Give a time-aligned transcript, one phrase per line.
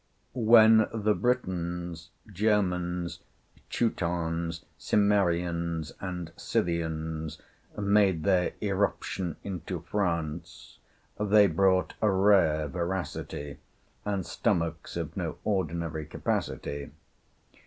[0.33, 3.19] When the Britons, Germans,
[3.69, 7.37] Teutons, Cimmerians, and Scythians
[7.77, 10.79] made their irruption into France,
[11.19, 13.57] they brought a rare voracity,
[14.03, 16.89] and stomachs of no ordinary capacity.